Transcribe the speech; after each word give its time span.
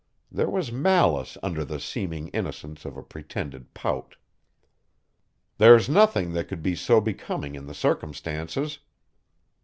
There 0.31 0.49
was 0.49 0.71
malice 0.71 1.37
under 1.43 1.63
the 1.63 1.79
seeming 1.79 2.29
innocence 2.29 2.85
of 2.85 2.97
a 2.97 3.03
pretended 3.03 3.71
pout. 3.75 4.15
"There's 5.59 5.87
nothing 5.87 6.33
that 6.33 6.47
could 6.47 6.63
be 6.63 6.75
so 6.75 6.99
becoming 6.99 7.53
in 7.53 7.67
the 7.67 7.75
circumstances." 7.75 8.79